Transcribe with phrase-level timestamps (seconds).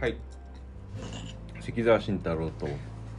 [0.00, 0.16] はい。
[1.60, 2.68] 関澤慎太郎と。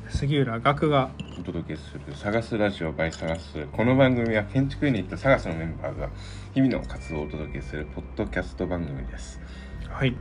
[0.10, 1.12] 杉浦学が。
[1.40, 6.10] お届けする「探すラジオ by 探す」この番組は建築ユニット探すのメンバーが
[6.54, 9.42] 日々の活動をお届けするポッドキャスト番組です。
[9.90, 10.16] はい。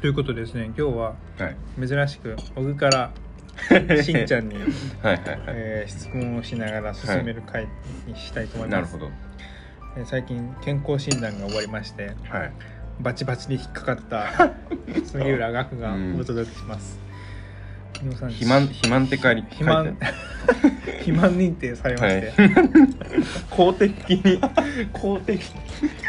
[0.00, 1.86] ということでですね今日ははい。
[1.86, 3.10] 珍しく僕から
[4.02, 4.66] しんちゃんに、はい
[5.02, 5.18] はいはい、
[5.48, 7.68] えー質問をしながら進める回
[8.06, 9.06] にしたいと思います、なるほど。
[9.06, 9.25] えー
[10.04, 12.52] 最近健康診断が終わりましてはい。
[13.00, 14.52] バチバチに引っかかった
[15.04, 16.20] 杉浦学がうん。
[16.20, 16.98] お届けします、
[18.02, 19.40] 皆さん肥満肥満って書いて。
[19.42, 19.96] 肥満。
[20.98, 22.32] 肥満認定されまして、
[23.50, 24.40] 公的に
[24.92, 25.40] 公的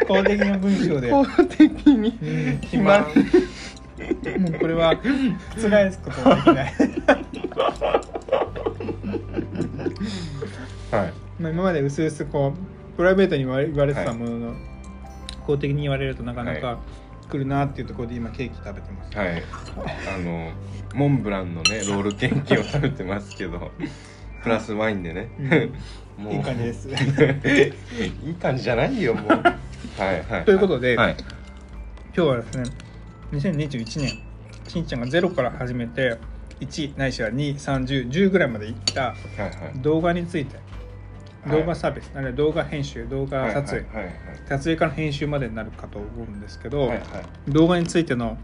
[0.06, 2.18] 公的な文章で、法的に。
[2.20, 3.06] うん肥満。
[4.38, 6.74] もうこれは覆すことはできない。
[10.90, 11.12] はい。
[11.40, 12.58] まあ今まで薄々こう
[12.98, 14.54] プライベートに言われてたものの、
[15.46, 16.78] 公的に言われるとなかなはか
[17.30, 19.42] 来るなっていうところで今ケーキ食べてます、はい。
[20.12, 20.50] あの
[20.96, 23.70] モンブランのねロールケーキを食べてますけど
[24.42, 25.30] プラスワインでね、
[26.16, 26.34] もう。
[26.34, 26.88] いい感じです。
[28.26, 29.30] いい感じじゃないよもう。
[29.30, 29.36] は
[30.12, 30.44] いはい。
[30.44, 31.16] ということではい。
[32.16, 32.64] 今日はですね
[33.30, 34.22] 2021年
[34.66, 36.18] しんちゃんがゼロから始めて
[36.58, 39.14] 1ないしは23010ぐらいまでいった
[39.82, 40.67] 動画についてはい
[41.46, 43.86] 動画サービス、あるいは動画編集動画撮影、
[44.48, 46.98] 撮影から編集までになるかと思うんですけど、はいはい。
[46.98, 48.36] はい動画についての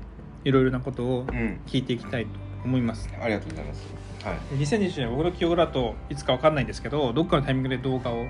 [0.45, 2.31] いろいろなことをうん聞いていきたいと
[2.65, 3.87] 思います、ありがとうございます。
[4.25, 4.37] はい。
[4.57, 8.25] 2020年僕の記憶だといつかわかんないんですけどどっかのタイミングで動画を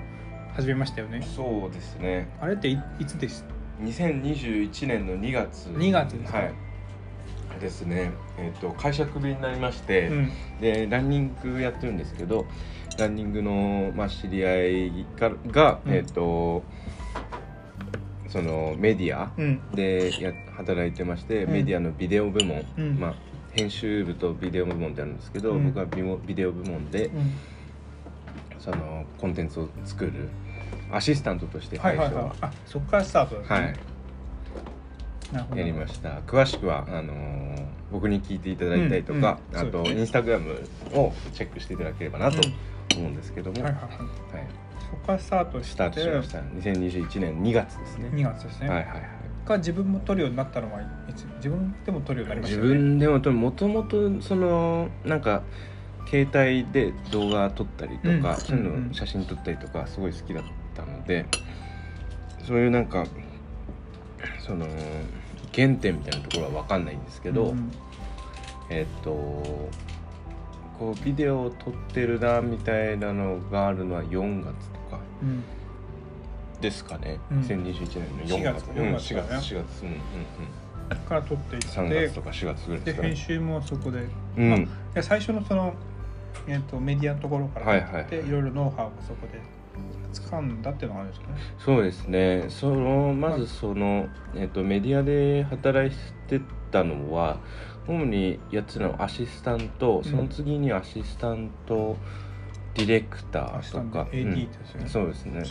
[0.55, 1.21] 始めましたよね。
[1.35, 2.27] そうですね。
[2.41, 3.45] あれっていいつです
[3.81, 6.39] ？2021年の2月2月ですか？
[6.39, 6.53] はい。
[7.59, 8.11] ですね。
[8.37, 10.31] えっ、と会社クビになりまして、うん。
[10.59, 12.45] でランニングやってるんですけど
[12.97, 15.93] ランニングの、まあ、知り合いがが、うん。
[15.93, 16.63] えっ、と
[18.29, 19.61] そのメディアうん。
[19.71, 21.51] でや働いてまして、うん。
[21.51, 22.99] メディアのビデオ部門、うん。
[22.99, 23.15] まあ、
[23.51, 25.65] 編集部とビデオ部門ってあるんですけど、うん。
[25.65, 27.33] 僕はビモビデオ部門でうん。
[28.59, 30.29] そのコンテンツを作る
[30.91, 32.13] アシスタントとしてはいははい。
[32.13, 32.21] は。
[32.23, 33.73] いあそこからスタートはい。
[35.31, 35.61] なるほど。
[35.61, 36.19] やりました。
[36.21, 39.59] 詳しくはあのー僕に聞いていただいたりとか、うん。
[39.59, 39.67] うん。
[39.67, 39.99] あとそうですね。
[40.01, 40.51] インスタグラム
[40.93, 42.41] をチェックしていただければなと
[42.97, 43.91] 思うんですけども、はいはいはい。
[43.91, 43.99] はい。
[44.79, 46.39] そこからスタートしてスタートしました。
[46.39, 48.09] 2021年2月ですね。
[48.13, 49.01] 2月ですね、はいはいはい。
[49.45, 55.43] が自分も撮るようになったのはいつ自分でも撮るようになりまし自たよね分でももともとそのなんか
[56.09, 60.43] 携帯で動画撮ったりとか、うんそういうの写真撮ったりとかすごい好きだっ
[60.75, 61.25] たので
[62.45, 63.05] そういうなんか
[64.39, 64.65] その
[65.53, 67.71] 原点みたいなところは分かんないんですけど、うん。
[68.69, 69.69] えっと
[70.77, 75.43] こうビデオを撮ってるなみたいなのがあるのは4月とかうん。
[76.61, 77.39] ですかね、うん。
[77.41, 78.63] 2021年の4月。
[78.65, 79.41] 4 4月月4月だね。
[79.41, 79.97] 4月うんうん
[81.07, 83.07] から撮っていっうん3て月とか4月ぐらいでですかね。
[83.09, 84.05] 編集もそこで、
[84.37, 84.69] うん。
[84.91, 85.73] あで最初のその、
[86.47, 88.27] えー、とメディアのところからはい撮って、はい。
[88.27, 89.41] いろいろノウハウをそこで
[90.13, 91.39] 掴んだっていうのがあるんですかね。
[91.57, 92.45] そうですね。
[92.49, 95.97] そのまずその、えっとメディアで働い
[96.27, 96.41] て
[96.71, 97.37] たのは
[97.87, 101.97] 主にやつのアシスタント、その次にアシスタント
[102.75, 104.87] ディレクターとか、うん。
[104.87, 105.43] そうですね。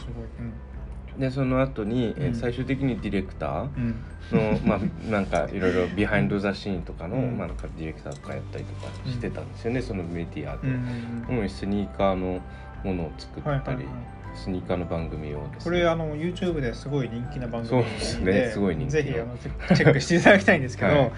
[1.19, 2.35] でその後に、えうん。
[2.35, 3.85] 最終的にディレクターうん。
[3.85, 7.37] うんの、まあなんかいろいろビハインド・ザ・シーンとかの、うん。
[7.37, 12.41] まあ、なんかディレクターとかやったりとかしてたんですよね、そのメディアで、うんスニーカーの
[12.83, 13.87] ものを作ったり、
[14.35, 18.51] スニーカーの番組をですこれあの YouTube ですごい人気な番組そうですね。
[18.53, 21.11] すごい人気ぜひあのチェックしていただきたいんですけど、はいはい。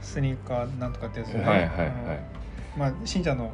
[0.00, 1.90] スニーカーなんとかってやつですねはいはいはい。
[2.76, 3.52] まあしんちゃんの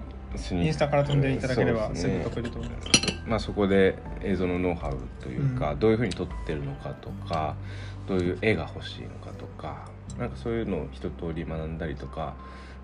[0.53, 2.89] インスタから飛んでいただければすぐ飛べると思います。
[3.27, 5.79] まあ、そこで映像のノウハウというか、うん。
[5.81, 7.57] どういうふうに撮ってるのかとか
[8.07, 9.89] どういう絵が欲しいのかとか
[10.19, 12.35] なんかそういうのを一通り学んだりとか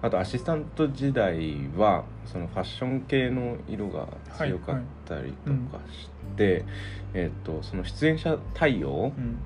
[0.03, 6.65] あとアシスタント時代はそのファッション系の色が強かったりとかして、
[7.15, 9.39] えっとその出演者対応うん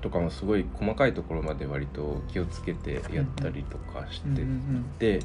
[0.00, 4.38] とかもすごい細かいところまで割と気をつけてやったりとかしてうん。
[4.38, 5.20] うん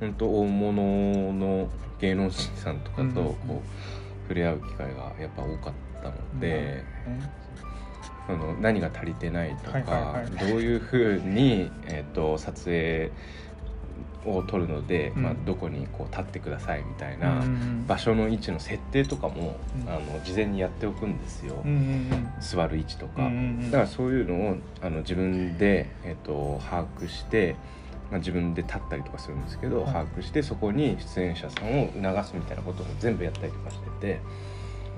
[0.00, 1.68] 本当大物の
[2.00, 3.24] 芸能人さんとかとうんうんうん。
[3.24, 6.84] こう触れ合う機会がやっぱ多かったので、
[8.26, 10.50] その何が足りてないとか、はいはいはい。
[10.50, 13.10] どういうふうに、えー、と撮影
[14.24, 15.22] を撮るので、うん。
[15.22, 17.86] まあ、どこにこう立ってくださいみたいうんな、うん。
[17.86, 19.88] 場所の位置の設定とかも、うん。
[19.88, 23.22] あの事前にやっておくんですよ、うんうん座る位置とか。
[23.22, 27.56] うんだからそういうのをあの自分で、えっと把握して、
[28.10, 29.92] まあ、自分で立ったりとかするんですけど、はい。
[29.92, 34.20] 把握してそこに出演者さんを促すみたいなことも全部やったりとかしてて。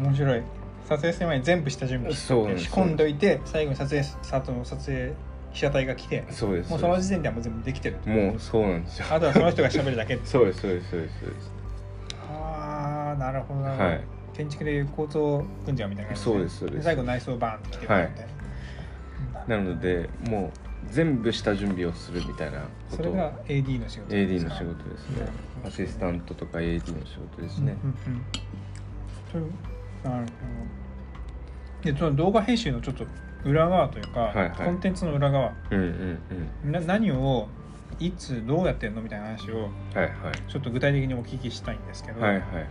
[0.00, 0.42] 面白い。
[0.90, 5.12] 撮影する前に全部下準備そうなんです仕込んどいて最後に撮影スタートの撮影
[5.52, 9.06] 被写体が来てそうですもうその時点ではもう全部できてるもうそうなんですよ。
[9.10, 10.18] あとはその人が喋るだけ。
[10.24, 11.52] そうですそうですそうですそうです。
[12.30, 14.00] ああなるほどなるほど、はい。
[14.34, 16.84] 建築でいう構造訓練みたいな感じそうですそうです。
[16.84, 18.26] 最後内装バーンって来てくるみたい。
[19.48, 22.96] な、なのでもう全部下準備をするみたいなこと。
[22.96, 24.50] それが AD の仕事 AD ですか？
[24.52, 25.28] の仕事ですね。
[25.62, 25.68] うん。
[25.68, 27.90] アシスタントとか AD の仕事ですね、うん
[29.34, 29.58] うんうん。
[30.04, 30.79] なるほど
[31.82, 33.06] でその動画編集のちょっと
[33.44, 34.50] 裏側というか、はいはい。
[34.52, 35.52] コンテンツの裏側。
[35.70, 36.18] うん、うん
[36.64, 36.72] うん。
[36.72, 37.48] な何を
[37.98, 40.50] いつどうやってんのみたいな話をはいはい。
[40.50, 42.64] ちょっと具体的にお聞きしたいんですけど、はいはいはい。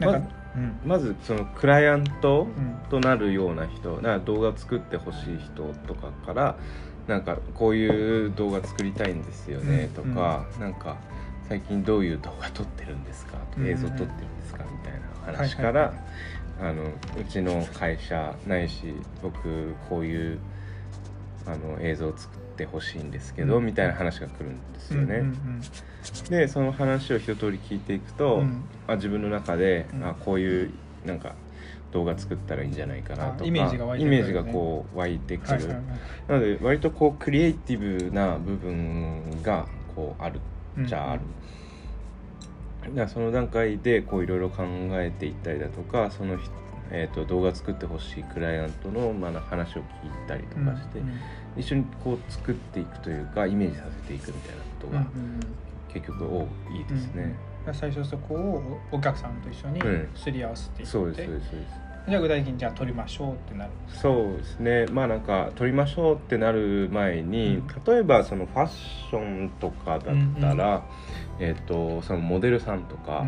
[0.00, 0.80] なんか、まうん。
[0.84, 6.56] まずそのクライアントうんとなるような人なんか動画を作ってほしい人とかから
[7.06, 10.14] なんかこういう動画作りたいんですよねとうん。
[10.14, 10.96] か、なんか
[11.48, 14.92] 最近どういう動画撮ってるんですかうん映像撮ってるんですかみたい
[15.32, 15.96] な話から、はいはい
[16.60, 20.38] あのうちの会社ないし僕こういう
[21.46, 23.66] あの映像を作ってほしいんですけど、うん。
[23.66, 25.16] みたいな話が来るんですよね。
[25.16, 25.62] うんうん
[26.30, 28.64] でその話を一通り聞いていくと、うん。
[28.86, 30.04] あ自分の中で、うん。
[30.04, 30.70] あこういう
[31.04, 31.34] なんか
[31.92, 35.68] 動画作ったらいいんじゃないかなとかあイメージがこう湧いてくる、
[36.28, 40.40] なので割とこうクリエイティブな部分がこうある
[40.84, 41.30] じゃあある、だか
[42.94, 46.50] らその段階でこういろいろ考えていったりだとかその人、
[46.90, 49.84] えー、と動画作ってほしいクライアントの、まあ、話を聞い
[50.26, 51.20] たりとかして、うんうん
[51.56, 55.40] 一緒にこう作っていくというかイメージさせていくみたいなことがうんうん
[55.92, 57.22] 結局多いですね。
[57.66, 60.08] うん最初そこをおお客さんと一緒にうん。
[60.14, 63.70] すり合わせていって、そうですそうですそうですじゃあ具体的にじゃあ撮りましょうってなる。
[63.88, 64.86] そうですね。
[64.86, 67.66] まあなんか撮りましょうってなる前に、うん。
[67.86, 70.82] 例えばそのファッションとかだったら、
[71.38, 73.26] えっ、とそのモデルさんとか、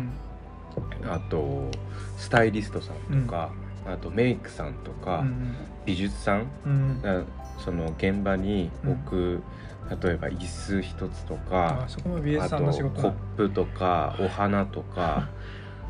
[1.05, 1.71] あと
[2.17, 3.51] スタイリストさんとか、
[3.85, 7.25] あとメイクさんとか、うん美術さんうん
[7.57, 9.43] その現場に置く、
[10.01, 15.27] 例えば椅子一つとかあとコップとかお花とか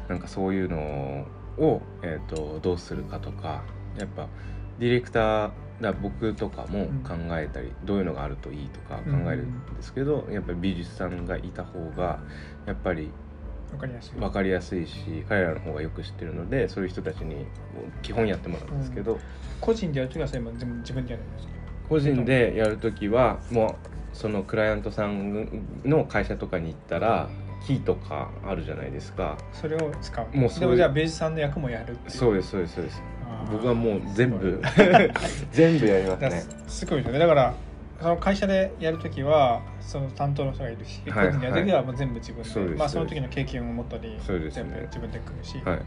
[0.07, 1.25] なんかそういうのを、
[2.01, 3.63] えー、とどうするかとか
[3.97, 4.27] やっぱ
[4.79, 5.51] ディレクター
[5.81, 12.19] だ僕とかも考えたり、どういうのがあるといいとか考えるんですけど、やっぱり美術さんがいた方が
[12.65, 13.11] やっぱり
[13.71, 14.19] わかりやすい。
[14.19, 17.45] 分かりやすいし彼らの方がよく知ってるのでそういう人たちに
[18.01, 19.19] 基本やってもらうんですけど、
[19.59, 21.53] 個人でやるときはそれも全部自分でやるんですか？
[21.89, 23.75] 個人でやるときはも
[24.13, 27.29] うそのクライアントさんの会社とかに行ったら
[27.65, 29.37] キーとかあるじゃないですか。
[29.51, 30.37] それを使う。
[30.37, 32.11] もうそういうでもじゃあ美術さんの役もやるっていう。
[32.11, 33.01] そうですそうですそうです。
[33.51, 34.61] 僕はもう全部
[35.51, 37.19] 全部やりますだねすごいですよね。
[37.19, 37.53] だから
[37.99, 42.49] その会社でやるときはその担当の人がいるし、はい個人でやるときはもう全部自分で。
[42.49, 45.79] そうですまあ、その時の経験をもとに全部自分で組むし、はい。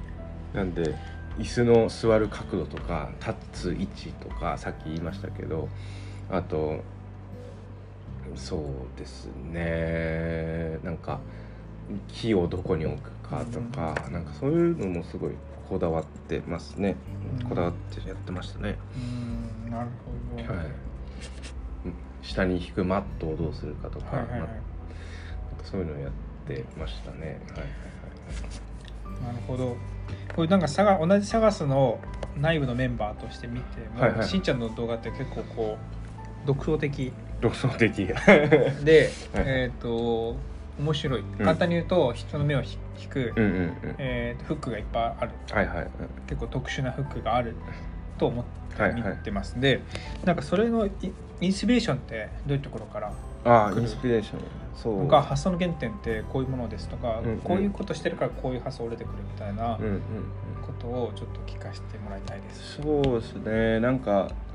[0.55, 0.95] なんで
[1.39, 5.69] 椅子の座る角度とか立つ位置とかさっき言いましたけど
[6.31, 6.81] あと
[8.35, 10.79] そうですね。
[10.83, 11.21] なんか
[12.09, 15.33] 木をどこに置くかとか、なんかそういうのもすごい
[15.69, 16.97] こだわってますね、
[17.41, 17.49] うん。
[17.49, 18.79] こだわってやってましたね、
[19.65, 19.71] うん。
[19.71, 19.89] なる
[20.37, 20.67] ほど、はい。
[20.67, 20.73] うん
[22.23, 24.51] 下に引くマットをどうするかとか、はいはいはい。
[25.63, 26.11] そういうのをやっ
[26.47, 27.19] てましたね。
[27.21, 27.39] はいはいは
[29.21, 29.25] い。
[29.25, 29.77] なるほど。
[30.35, 30.67] これなんか
[31.07, 32.01] 同じサガスの
[32.37, 34.29] 内部のメンバーとして見ても、はいはい。
[34.29, 35.79] しんちゃんの動画って結構こ
[36.45, 37.13] う独創的。
[37.41, 38.07] 独創的。
[38.07, 38.15] で、
[39.33, 39.45] はい。
[39.47, 40.37] えっ、と
[40.79, 41.25] 面白い。
[41.39, 43.95] 簡単に言うと人の目を引引く、うんうんうん。
[43.99, 45.33] えーフックがいっぱいある。
[45.51, 45.89] はいはい。
[46.27, 47.55] 結構特殊なフックがある
[48.19, 49.17] と思ってはいはい。
[49.17, 49.81] 見てます、で
[50.25, 50.91] なんかそれのイ
[51.41, 53.13] インスピレーションってどういうところから
[53.45, 54.41] あインスピレーション。
[54.75, 55.03] そう。
[55.05, 57.39] とか発想の原点ってこういうものですとか、うんうん。
[57.39, 60.01] こういうことしてるからこういう発想が出てくるみたいなうんうんうん
[60.63, 62.83] ことをちょっと聞かせてもらいたいです。
[62.83, 64.46] そうですねなんかひ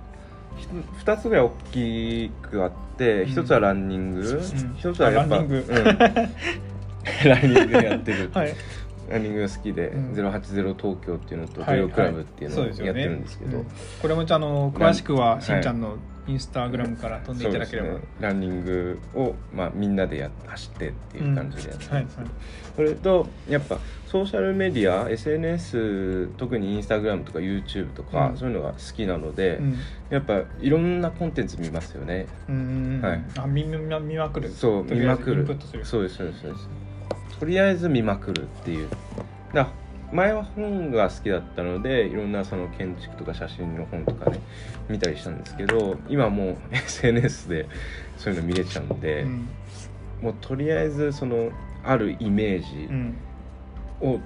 [1.04, 3.32] 2つぐらい大きくあってうん。
[3.32, 5.66] 1つはランニング、1つはやっぱあランニング。
[5.68, 5.84] うん。
[7.26, 8.54] ランニングやってる、はい、
[9.10, 10.14] ランニングが好きで、うん。
[10.14, 13.66] 080東京っていうのとはいゼロクラブっていうのをやってるんですけど、うん。
[14.02, 15.98] これもちゃんあの詳しくはしんちゃんの
[16.28, 18.00] インスタグラムから飛んでいただければ、ね。
[18.20, 22.30] ランニングを、まあ、みんなでや走ってっていう感じでやってはいるんですけど、
[22.76, 28.38] それとやっぱソーシャルメディア SNS 特にインスタグラムとか YouTube とか、うん。
[28.38, 29.76] そういうのが好きなので、うん。
[30.10, 32.28] やっぱいろんなコンテンツ見ますよね。
[32.48, 33.24] うんはい。
[33.38, 34.52] あ見見見まくる。
[34.52, 35.48] そう見まくる。
[35.84, 36.70] そうですそうですそうです。
[37.40, 38.88] とりあえず見まくるっていう。
[39.54, 39.70] だ
[40.12, 44.40] 前は本が好きだったのでいろんなその建築とか写真の本とかね
[44.90, 47.68] 見たりしたんですけど今もう SNS で
[48.18, 49.48] そういうの見れちゃうんで、うん。
[50.22, 51.52] もうとりあえずその
[51.84, 53.18] あるイメーうジん。
[54.02, 54.20] を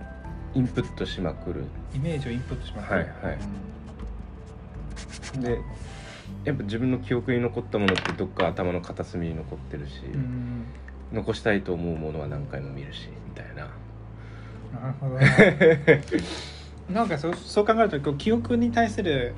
[0.53, 3.05] インプットしまくる、イメージをインプットしますはいは
[5.37, 5.41] い。
[5.41, 5.59] で
[6.45, 10.65] やっぱ自分の記憶に残ったものってどっか頭の片隅に残ってるし、うん。
[11.11, 13.69] 残したいと思うものは何回も見るしみたいな
[14.81, 16.03] なるほどね。
[16.89, 19.33] なんかそうそう考えるとこう記憶に対する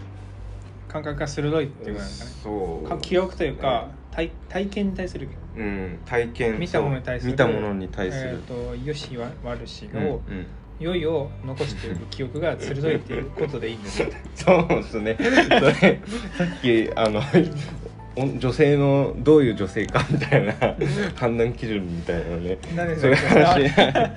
[0.88, 2.08] 感覚が鋭いっていうかね。
[2.44, 2.88] そう。
[2.88, 7.32] か記憶というか、体体験に対するうん、体験見たものに対する。
[7.32, 10.46] 見たものに対する、えー、とよしわ悪しうんを、うん。
[10.80, 14.10] 良いを残している記憶が鋭いっていうことでいいんですよ。
[14.36, 15.18] そうですね。
[15.18, 15.72] それ
[16.38, 17.22] さっきあのお
[18.18, 20.54] 女性のどういう女性かみたいな
[21.16, 22.58] 判断基準みたいなのね
[23.00, 24.14] そういう話あ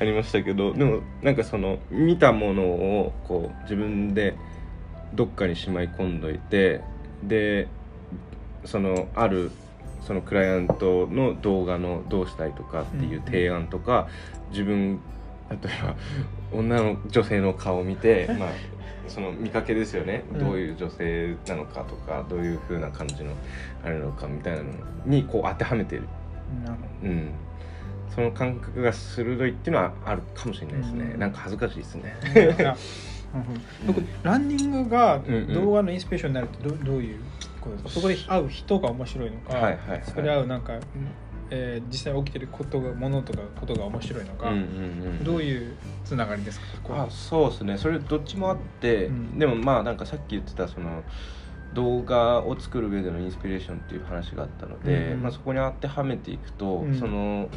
[0.00, 4.34] ありましたけどでもなんかその見たものをこう自分で
[5.14, 6.80] どっかにしまい込んどいて
[7.22, 7.68] で
[8.64, 9.50] そのある
[10.06, 14.08] そのクライアントの動画のどうしたいとかっていう提案とか、
[14.50, 15.00] 自分
[15.48, 15.94] 例えば
[16.52, 18.48] 女の女性の顔を見てまあ
[19.08, 20.38] その見かけですよね、うん。
[20.38, 23.32] どういう女性なのかとかどういう風な感じの
[23.84, 24.70] あれなのかみたいなの
[25.06, 26.02] にこう当てはめてる。
[27.02, 27.30] うん、
[28.14, 31.20] その感覚が鋭いっていうのはあるかもしれないですね、うん。
[31.20, 32.14] なんか恥ずかしいですね。
[33.86, 35.22] 僕ランニングが
[35.54, 37.18] 動画のインスピレーションになるってどどういう
[37.62, 37.90] ことですか？
[37.90, 40.02] そこで会う人が面白いのか、はいはいはい。
[40.04, 40.74] そこで会うなんか、
[41.50, 44.64] えー実際起きてることがものとかことが面白いのか、うんうんう
[45.20, 47.04] んどういうつながりですか？
[47.04, 47.78] あそうですね。
[47.78, 49.38] それどっちもあって、うん。
[49.38, 51.02] でもまあなんかさっき言ってたその
[51.74, 56.98] 動画を作る上でのインスピレーションっていう話があったので、うんまあ、そこに当てはめていくと、うん。
[56.98, 57.48] その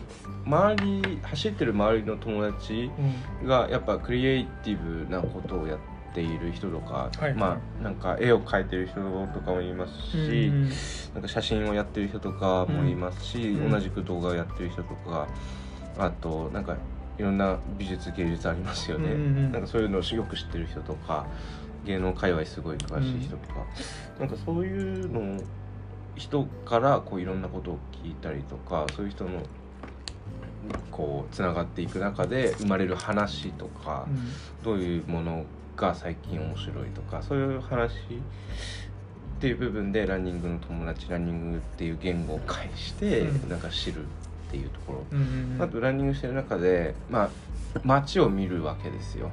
[0.46, 2.92] 周り走ってる周りの友達
[3.42, 5.84] うんがやっぱクリエイティブなことをやって
[6.22, 10.70] いる人とか、はいまあなんか絵を描いてる人とかもいますし、うん
[11.14, 13.72] なんか写真をやってる人とかもいますし、うん。
[13.72, 15.28] 同じく動画をやってる人とか
[15.98, 16.76] あとなんか
[17.18, 21.26] いろんな美術芸術ありますよね、うんうんなんかそういうのをよく知ってる人とか
[21.86, 23.66] 芸能界隈すごい詳しい人とか、
[24.20, 25.44] なんかそういうのを
[26.16, 29.44] 人からこういろんなことを聞いたりとかそういう人の
[30.92, 34.64] こうつながっていく中で生まれる話とか、うん。
[34.64, 35.46] どういうもの
[35.76, 37.98] が最近面白いとかそういう話っ
[39.40, 43.50] ていう部分でランニングの友達ランニングっていう言語を介してうん。
[43.50, 47.30] なんか知るっていうところ、あとランニングしてる中でまあ
[47.84, 49.32] 街を見るわけですよ、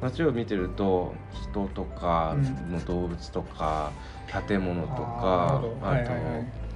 [0.00, 2.72] 街を見てると人とかうん。
[2.72, 3.92] の動物とか
[4.48, 5.96] 建物とかあ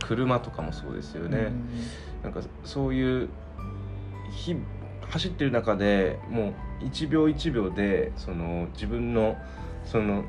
[0.00, 1.68] と車とかもそうですよね、うん
[2.22, 3.28] なんかそういう
[4.30, 4.56] 日
[5.08, 9.36] 走ってる中でもう1秒1秒でその自分の
[9.84, 10.24] その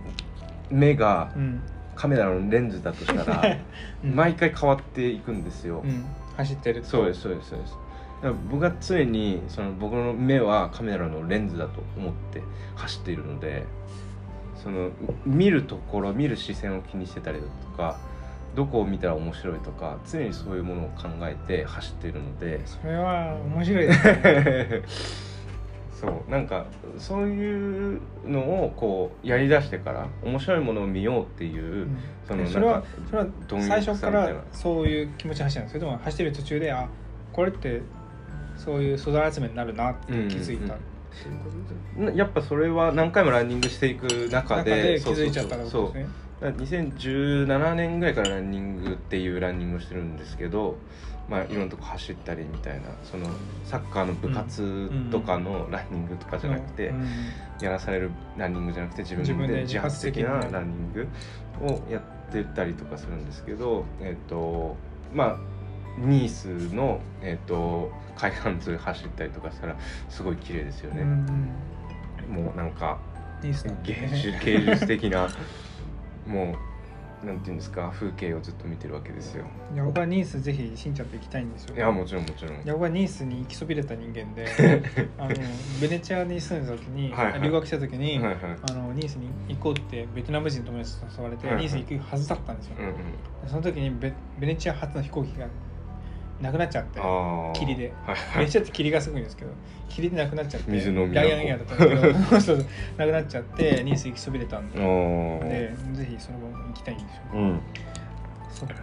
[0.70, 1.62] 目がうん。
[1.96, 3.58] カメラのレンズだとしたら
[4.06, 4.16] うん。
[4.16, 5.82] 毎回変わっていくんですよ。
[5.84, 6.06] うん。
[6.38, 6.88] 走ってると。
[6.88, 7.78] そうですそうですそうです。
[8.22, 12.42] だから僕は常にその僕の目はカメラのレンズだと思って
[12.76, 13.66] 走っているので
[14.62, 14.92] その
[15.26, 17.98] 見るところ見る視線を気にしてたりだとか
[18.56, 22.62] どこを見たら面白いとか常にそういうものを考えて走っているので。
[22.66, 24.82] それは面白いですね
[26.00, 26.66] そうなんか
[26.98, 31.98] そういうのをこうやりだしてから面白いものを見ようっていう、うん。
[32.26, 33.28] そのなんそれはかそれは
[33.68, 36.88] 最初からそういう気持ちで走るんですけども走ってる途中であ
[37.34, 37.82] これって
[38.56, 40.76] そういう素材集めになるなって気づいた。
[40.76, 50.78] うことですなやっぱそれは何回もランニングしていく中中でで気づいちゃったらそうですね2017年ぐらいからランニングっていうランニングをしてるんですけど、
[51.28, 53.28] まあ、いろんなとこ走ったりみたいなその
[53.66, 57.08] サッカーの部活とかのランニングとかじゃなくて、うん。
[57.62, 61.08] やらされるランニングじゃなくて自自分で自発的なランニング
[61.62, 64.78] をやってたりとかするんですけど、えっと
[65.14, 65.38] まあ
[65.98, 69.76] ニースの、えっと海岸沿い走ったりとかしたら
[70.10, 71.02] すごい綺麗ですよね。
[71.02, 71.50] うん
[72.30, 73.00] もうなんか
[74.44, 75.28] 芸術的な
[76.30, 76.56] も
[77.24, 79.46] うなんていうんですか風景をずっと見てるわけですよ。
[79.74, 82.54] いや僕はニースぜひしんちゃんと行きたいんですよいやもちろんもちろん。
[82.54, 84.48] いや僕はニースに行きそびれた人間で
[85.20, 85.36] あの
[85.82, 88.38] ベネチアに住んでた時に、はいはい留学した時に、はいはい。
[88.70, 92.94] あのニースに行こうってベトナム人の友達と誘われて、はいはいニースに行くはずだったんですよ、うんうん。
[93.48, 95.48] その時にベベネチア発の飛行機が
[96.42, 97.00] なくなっちゃって。
[97.60, 97.94] 霧で。
[98.06, 98.38] はいはい。
[98.40, 98.52] ベネ。
[98.52, 99.52] チアって霧がすごいんですけど
[99.90, 101.14] 霧でなくなっちゃって水の都。
[101.14, 102.64] ライアンエアだったんですけ
[102.98, 104.78] なくなっちゃってニース行きそびれたんで。
[105.94, 107.62] ぜひそのまま行きたいんですよ、うん。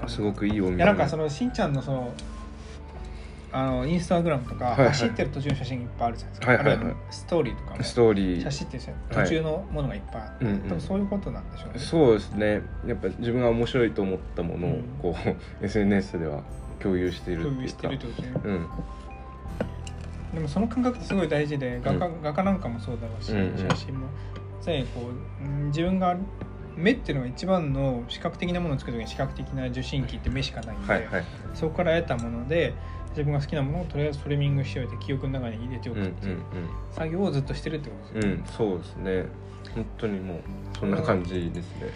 [0.08, 0.76] すごくいいお店。
[0.76, 2.12] いやなんかそのしんちゃんのその
[3.52, 4.88] あのインスタグラムとか、はいはい。
[4.88, 6.76] 走ってる途中の写真いっぱいあるじゃないですか、はいはいはい。
[6.76, 7.82] あるいはストーリーとかも。
[7.82, 8.42] ストーリー。
[8.42, 8.78] 写真って
[9.10, 10.60] 途中のものがいっぱいあって、うんうん。
[10.60, 11.78] 多分そういうことなんでしょうね。
[11.78, 12.62] そうですね。
[12.86, 14.82] やっぱ自分が面白いと思ったものをうん。
[15.00, 15.16] こ
[15.60, 16.42] う、 SNS では
[16.86, 17.56] 共有しているっていうか。
[17.56, 18.40] 共有してるってことですね。
[18.44, 18.66] うん。
[20.34, 23.58] でもその感覚ってすごい大事で画家,、う画家なんかもそうだろうし、うんうん。
[23.58, 24.06] 写真も。
[24.64, 26.16] 常にこううん自分が
[26.76, 31.24] 目っていうのが一番の視覚的なものを作る時に視覚的な受信機って目しかないんで、はいはい。
[31.54, 32.74] そこから得たもので
[33.10, 36.38] 自分が好きなものをとりあえずトリミングしておいて記憶の中に入れておくっていう
[36.92, 39.24] 作業をずっとしてるってことですようんうんそうですね。
[39.74, 40.38] 本当にもう
[40.78, 41.90] そんな感じですね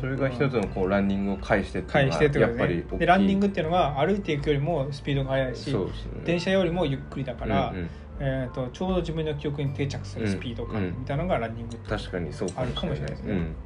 [0.00, 5.86] それが一つのこうランニングを返してっていうのがやっぱりねでランニングっていうのは歩いていくよりもスピードが速いしね。
[6.24, 7.90] 電車よりもゆっくりだから、うんうん。
[8.20, 13.32] えー、とちょうど自分の記憶に定着するスピード感うんみたいなのがランニングって確かにそうあるかもしれないですね。
[13.32, 13.56] うん、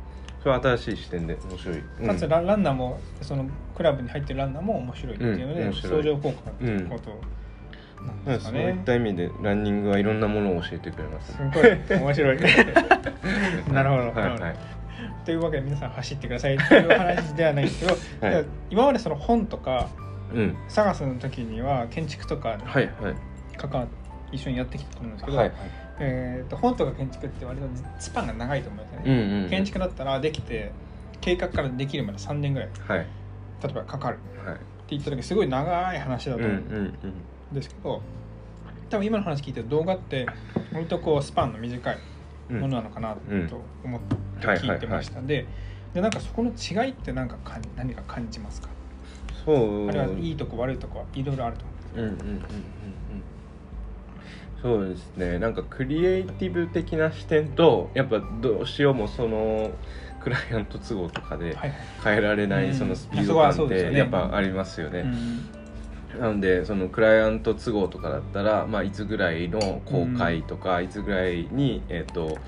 [0.40, 2.06] それは新しい視点で面白い、うん。
[2.06, 7.10] かつラランナーもそのクラブに入ってるランナーも面白いっていうので、うん相乗効果っていうこと
[8.02, 8.24] なんうん。
[8.24, 8.60] ですかね。
[8.60, 12.38] そういっ、た意味でランニングはいろんなものを教えてくれますすごい面白い。
[13.72, 14.20] なるほど。
[14.20, 14.77] はいはい
[15.28, 17.92] というわけで皆さん走ってくださいっていう話ではないんですけど、
[18.26, 18.46] はい。
[18.70, 19.90] 今までその本とか
[20.32, 20.56] うん。
[20.68, 23.14] 探すの時には建築とかはいはい。
[23.58, 23.86] 関わ
[24.32, 25.52] 一緒にやってきたと思うんですけど、はい
[25.98, 27.66] えー、と本とか建築って割と
[27.98, 29.50] スパンが長いと思うんですようね、んうん。
[29.50, 30.72] 建築だったらできて
[31.20, 32.98] 計画からできるまで3年ぐらいはい。
[33.00, 34.18] 例えばかかる。
[34.46, 34.54] はい。
[34.54, 36.94] って言った時すごい長い話だとうんう思うんん。
[37.52, 38.00] ですけど、
[38.88, 40.24] 多分今の話聞いてる動画って
[40.72, 41.94] 割とこうスパンの短い。
[41.94, 42.17] うん
[42.50, 43.14] ものなのかな
[43.48, 44.00] と思っ
[44.40, 45.20] てはい聞いてました。
[45.20, 45.46] で
[45.94, 48.68] でなんかそこの違いって何かかん何か感じますか？
[49.44, 49.88] そう。
[49.88, 51.64] あるいはいいとこ悪いとこはいろいろあると
[51.96, 52.44] 思うんですうんうんうんうんうん。
[54.60, 55.38] そうですね。
[55.38, 59.70] なんかクリエイティブ的な視点とやっぱどうしようもその
[60.20, 65.00] クライアント都合とかではい変えられなうんいそのスピード感ってやっぱありますよね。
[65.00, 65.48] うん
[66.16, 72.38] なのでそのクライアント都合とかだったら、まあ、いつぐらいの公開とか、いつぐらいに、えー、と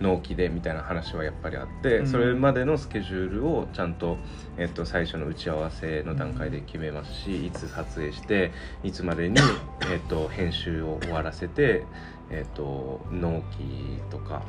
[0.00, 2.06] 納期でみたいな話はやっぱりあって、うん。
[2.06, 4.18] それまでのスケジュールをちゃんと,、
[4.58, 8.52] えー、と最初の打ち合わせの段階で決めますし、いつ撮影して
[8.84, 9.36] いつまでに、
[9.90, 11.84] えー、と編集を終わらせて、
[12.30, 14.42] えー、と納期とか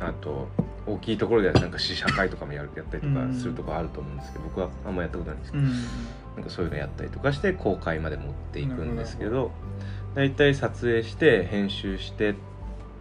[0.00, 0.48] あと
[0.86, 5.64] 大きいところではなんか試写会とかもやるやったりとかするとこあると思うんですけど、僕はあんまやったことないんですけど。
[5.64, 5.72] うん
[6.36, 9.50] なんかそういうのやったりとかして公開まで持っていくんですけど
[10.14, 12.34] 大体撮影して編集して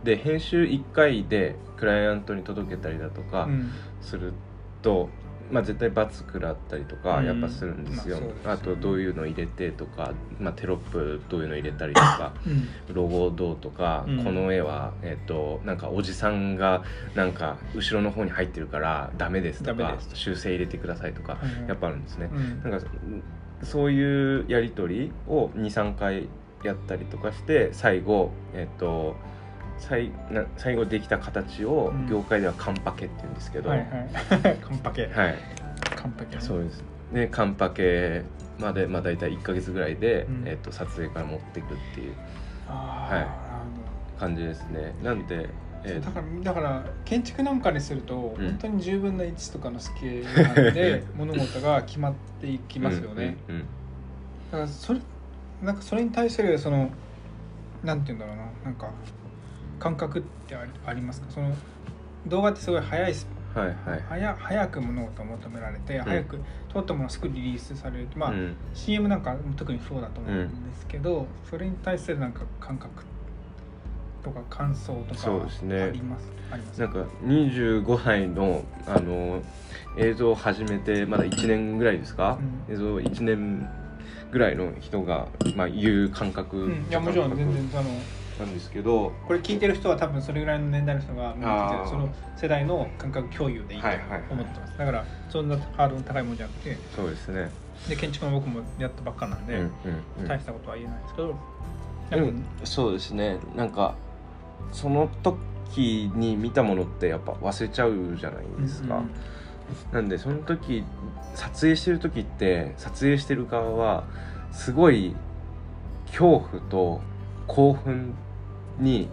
[0.04, 3.72] で編集1回でクライアントに届けたりだとかうん。
[4.02, 4.34] する
[4.82, 5.10] と、
[5.52, 16.84] まあ、絶対罰食らったりとかうんやっぱするんですよ、まあそうですよねあとどういうの入れてとか、まあ、テロップどういうの入れたりとかうんロゴどうとか、うんこの絵は、えっとなんかおじさんが
[17.16, 21.38] なんか後ろの方に入ってるからダメですとか修正入れてくださいとか、
[21.68, 22.30] やっぱあるんですね。
[22.32, 22.88] うんなんか
[23.64, 26.28] そういうやり取りを23回
[26.64, 29.16] やったりとかして最後えっ、と
[29.82, 32.08] 最な最後できた形をうん。
[32.08, 34.58] 業界ではカンパケって言うんですけど、ははいいはい。
[34.62, 35.10] カンパケ。
[35.96, 36.39] カンパケ。
[36.39, 36.84] そうです。
[37.13, 38.24] でカンパケ
[38.60, 40.44] までまあ大体1か月ぐらいで、うん。
[40.48, 42.15] えっと撮影から持っていくっていう。
[42.67, 43.20] は
[44.17, 44.20] い。
[44.20, 44.94] 感じですね。
[45.04, 45.50] なんで、
[45.84, 46.06] えー。
[46.06, 48.46] だからだから建築なんかにすると、うん。
[48.46, 53.62] 本当に10分の1とかのスケール感で 物事が決まっていきますよね、うんうん。
[53.62, 53.65] だ
[54.52, 55.02] からそれ
[55.63, 56.91] なんかそれに対するその
[57.84, 58.44] なんて言うんだろうな。
[58.65, 58.91] なんか
[59.82, 61.32] 感覚ってありますか？
[61.32, 61.56] その
[62.28, 64.04] 動画ってすごい早いスはいはい。
[64.08, 66.39] 早早く物事を求められて、早く
[66.72, 68.56] 撮ったものをすぐリリースされるまあ、うん。
[68.74, 73.04] CM なんか特にそうだと思うんですけど、それに対するなんか感覚
[74.24, 75.82] とか感想とかそうですね。
[75.82, 76.80] あります？
[76.80, 79.41] なんか25歳のあの
[79.98, 82.38] 映像を始めてまだ1年ぐらいですか、
[82.70, 82.74] うん。
[82.74, 83.67] 映像1年
[84.32, 87.89] ぐらいの人が、まあ、言う感覚、うん、いやもちろん全然あの
[88.41, 91.36] なんですけどこれ聞いてる人は多分それぐらいの年代の人が
[91.88, 94.23] その世代の感覚共有でいいとはいはいはい。
[94.32, 97.51] 思ってます、だからそんなハードルの高いもんじゃなくてそうですね。
[97.88, 99.71] で建築の僕もやったばっかなんで、うんうん
[100.21, 100.27] うん。
[100.27, 103.38] 大したことは言えないですけど、うんそうですね。
[103.56, 103.95] なんか
[104.71, 109.01] その時に見たものってやっぱ忘れちゃうじゃないですか、
[109.91, 110.84] なんでその時
[111.36, 114.04] 撮影してる時って撮影してる側は
[114.51, 115.15] すごい
[116.08, 117.01] 恐怖と
[117.47, 118.13] 興奮
[118.82, 119.10] に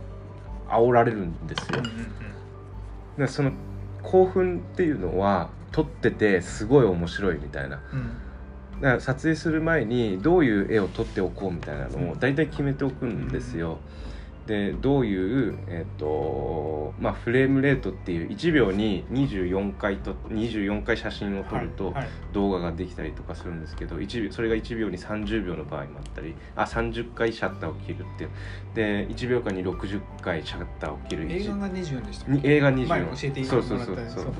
[0.69, 1.79] 煽られるんですよ。
[1.79, 3.27] うんうんうん。
[3.27, 3.53] でその
[4.03, 7.81] 興奮っていうのは撮っててすごい面白いみたいな。
[7.93, 8.81] うん。
[8.81, 13.79] だから撮影する前にどういう絵を撮っておこうみたいなのをうん大体決めておくんですよ。
[14.49, 22.09] でどういう、えっとまあ、フレームレートっていう1秒に24回と24回写真を撮るとはいはい。
[22.33, 28.31] 動画ができたりとかするんですけど1秒それが1秒に30秒の場合もあったりあ30回シャッターを切るっていう。
[28.75, 31.31] で1秒間に60回シャッターを切る。
[31.31, 34.33] 映画が24でした映画20前教えてそうそうそうそう。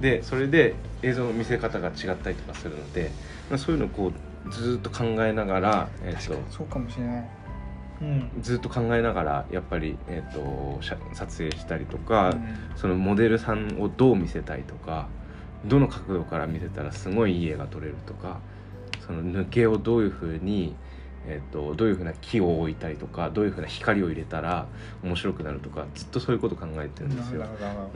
[0.00, 3.12] でそれで映像の見せ方が違ったりとかするので、
[3.48, 4.12] まあ、そういうのをこ
[4.44, 7.28] うずーっと考えながら、えっとそうかもしれない
[8.00, 8.30] うん。
[8.40, 12.56] ずっと考えながらやっぱり、えー、と写撮影したりとか、うん。
[12.76, 15.08] そのモデルさんをどう見せたいとか
[15.64, 18.40] どの角度から見せたらすごいいい絵が撮れるとか
[19.06, 20.74] その抜けをどういうふうに、
[21.26, 24.66] えー、とどういうふうな木を置いたりとかどういうふうな光を入れたら
[25.02, 27.44] 面白くなるとかずっとそういうこと考えてるんですよ。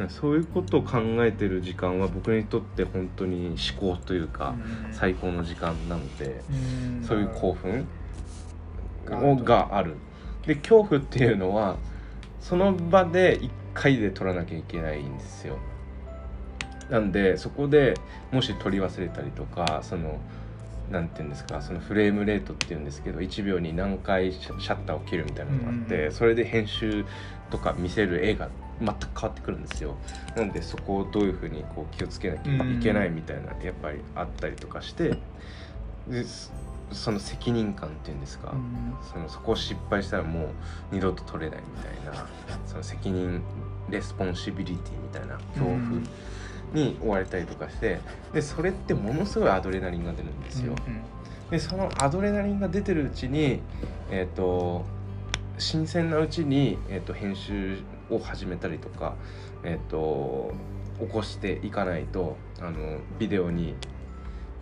[0.08, 4.54] そういうことを考えてる時間は僕にとって本当に思考というか、
[4.86, 4.92] うん。
[4.92, 7.04] 最高の時間なので、うん。
[7.04, 7.86] そういう興奮
[9.06, 9.96] がある。
[10.46, 11.76] で恐怖っていうのは
[12.40, 15.58] その場で1回で撮らなきゃいけないんですよ。
[16.88, 17.94] なんでそこで
[18.32, 20.18] もし撮り忘れたりとかその
[20.90, 27.04] なんていうんですかそのフレームレートっていうんですけど1秒に何回シャッターを切るみたいなのがあって、うんそれで編集
[27.50, 28.48] とか見せる絵が
[28.80, 29.96] 全く変わってくるんですよ。
[30.36, 35.18] なんでそこをどういうふうにこう気をつけなきゃいけないみたいなやっぱりあったりとかして
[36.08, 36.24] で
[36.90, 38.94] そその責任感っていうんですか、うん。
[39.12, 40.48] そのそこを失敗したらもう
[40.92, 42.26] 二度と取れないみたいな
[42.66, 43.42] その責任
[43.88, 46.08] responsibility みたいな恐怖うん。
[46.72, 47.98] に追われたりとかして
[48.32, 50.74] でそれってものすごいアドレナリンが出るんですよ。
[50.86, 51.00] うん
[51.50, 53.60] でそのアドレナリンが出てるうちに、
[54.10, 54.84] えー、と
[55.58, 59.16] 新鮮なうちに、えー、と編集を始めたりとか、
[59.64, 60.54] えー、と
[61.00, 63.74] 起こしていかないとあのビデオに、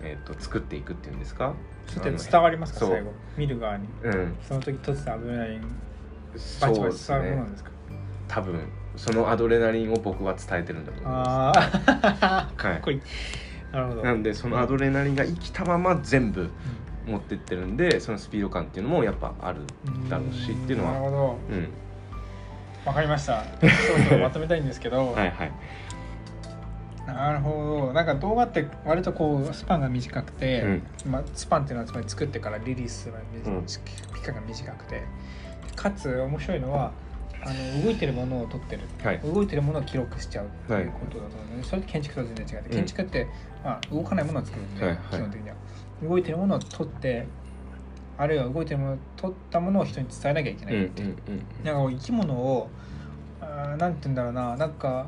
[0.01, 1.55] えー、と作っていくっていうんですか
[1.88, 3.12] それって伝わりますか最後。
[3.37, 3.88] 見る側に。
[4.05, 4.37] うん。
[4.46, 5.61] その時撮ってたアドレナリン
[6.61, 7.70] バチバチ伝わるものなんですか？
[8.29, 8.61] 多分
[8.96, 12.66] そのアドレナリンを僕は伝えてるんだと思いまああす。
[12.66, 12.81] はい。
[12.81, 13.01] こいい。
[13.72, 14.03] なるほど。
[14.03, 16.51] なんでそのアドレナリンが生きたまま全部
[17.07, 21.38] 持ってってるんでそのスピード感っていうのもやっぱあるうんだろうしっていうのはなるほど。
[21.51, 21.68] うん。
[22.85, 23.44] わかりました。
[23.61, 23.66] そ
[23.98, 25.53] ろそろまとめたいんですけど、 はいはい
[27.14, 27.92] なるほど。
[27.92, 30.83] なんか動画って割とこうスパンが短くて、うん。
[31.11, 33.66] まあ、スパンっていうのはつまり作ってからリリースが短うん。
[33.66, 35.03] 期間が短くて。
[35.75, 36.92] かつ面白いのは
[37.44, 39.21] あの動いてるものを撮ってる、はい。
[39.21, 42.77] 動いてるものを記録しちゃうっていうことだと思うので、それって建築と全然違ってうん。
[42.77, 43.29] 建築って、
[43.64, 44.99] まあ、動かないものを作るんで、はいはい。
[45.11, 45.57] 基本的には。
[46.03, 47.27] 動いてるものを撮って
[48.16, 50.75] あるいは動いてるものを撮ったものを人に伝えなきゃいけなう。
[50.75, 51.16] んうんいっていう、
[51.64, 52.68] なんかこう生き物を
[53.40, 55.07] あーなんて言うんだろうななんか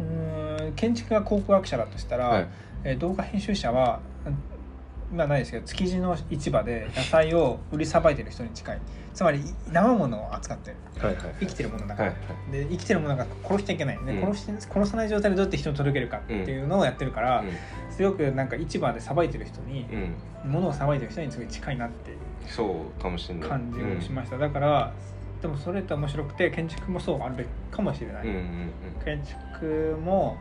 [0.00, 0.41] うーん
[0.76, 2.48] 建築が考古学者だとしたら、はい。
[2.84, 8.80] えー動画編集者はうんまあないですけど築地の市場で野菜を売りさばいてる人に近い。
[9.12, 10.76] つまり生ものを扱ってる。
[11.06, 12.52] はいはい生きてるものだから、はいはい。
[12.52, 14.20] で生きてるものだから殺しちゃいけない、でうん。
[14.22, 17.44] 殺して殺さない状態でどうやって人に届けるかっていうのをやってるから、
[17.90, 20.14] すごくなんか市場でさばいてる人にうん、
[20.46, 22.16] うん、物をさばいてる人にすごい近いなっていう
[22.48, 24.94] そうかもしれない感じをしました、だから
[25.42, 29.04] でもそれって面白くて建築もそうあるべきかもしれない、うんうんうん。
[29.04, 30.38] 建築も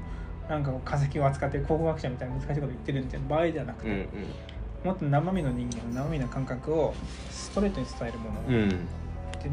[0.52, 4.08] なんか化石を扱ってる考古学者みたいな難しいこと言ってるみたいな場合ではなくて、うんうん。
[4.84, 6.94] もっと生身の人間の生身の感覚を
[7.30, 8.70] ストレートに伝えるもの、うん。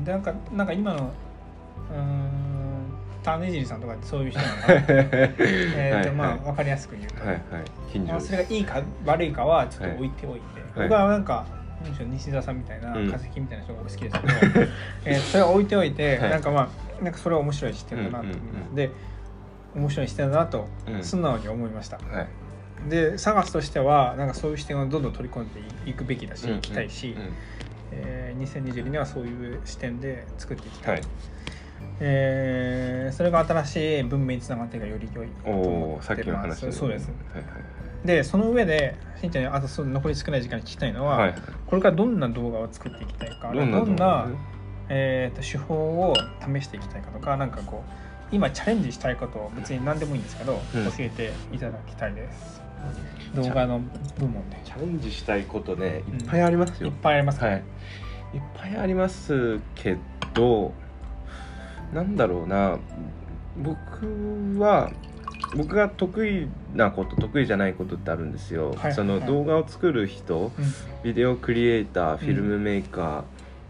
[0.05, 1.13] でなんかなんか今の
[1.91, 2.59] うーん
[3.23, 4.75] 種尻さんとかってそういう人なのかな。
[5.77, 7.41] えまあ分かりやすく言うと、はいは
[7.95, 7.99] い。
[8.01, 10.89] まあ、それがいいか悪いかはちょっと置いておいて、はい。
[10.89, 11.47] 僕はなんか
[12.11, 13.11] 西澤さんみたいなうん。
[13.11, 14.35] 化石みたいな人が好きですけど、
[15.05, 16.31] えーそれは置いておいて、はい。
[16.31, 18.75] なんかまあなんかそれは面白い視点だなと思います、うんうんうん。
[18.75, 18.91] で
[19.75, 21.03] 面白い視点だなとうん。
[21.03, 22.29] 素直に思いました、はい。
[22.89, 27.23] でサガスとしてはなんかそういう視点をどんどん取り込んでいくべきだし、いきたいし、うん。
[27.23, 27.33] うん
[27.91, 31.03] えー2022年はそういう視点で作っていきたい、はい。
[32.01, 36.55] えーそれが新しい文明につながっていくより良いとお思おさってきのま話。
[36.61, 37.11] すそうです。
[37.33, 37.45] はいはい
[38.05, 41.31] でその上でしんちゃんにあとそう残り少ない時間に聞きたいのは、はい。
[41.31, 44.29] はいこれからどんな動画を作っていきたいかどんなどんな、
[44.89, 50.85] えー、と手法を試していきたいかとかなんかこう今チャレンジしたいことを別に何でもいいんですけど、うん。
[50.87, 52.61] 教えていただきたいです。
[53.35, 53.81] 動画の
[54.19, 54.61] 部門で。
[54.65, 56.89] チャレンジしたいことねいっぱいありますよ。
[56.89, 57.57] いっ、ぱいありますか、はい。
[57.57, 57.63] いっ
[58.55, 59.97] ぱいありますけ
[60.35, 60.73] ど
[61.93, 62.79] なんだろうな。
[63.57, 64.93] 僕は
[65.57, 68.93] 僕が得意なこと得意じゃないことってあるんですよ、はい。
[68.93, 69.27] そのはい。
[69.27, 70.65] 動画を作る人うん。
[71.03, 73.25] ビデオクリエイターフィルムメーカーっ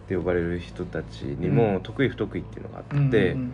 [0.08, 3.52] て呼ばれる人たちにうも得意不得意っていうのがあって、うんうんうん